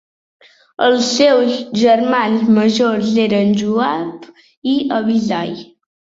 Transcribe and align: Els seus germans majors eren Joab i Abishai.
Els 0.85 1.09
seus 1.17 1.59
germans 1.81 2.47
majors 2.57 3.13
eren 3.27 3.53
Joab 3.61 4.27
i 4.75 4.75
Abishai. 4.99 5.55